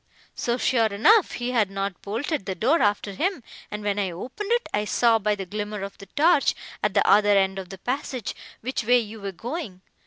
[0.33, 4.51] So, sure enough, he had not bolted the door after him, and, when I opened
[4.51, 7.77] it, I saw, by the glimmer of the torch, at the other end of the
[7.77, 9.81] passage, which way you were going.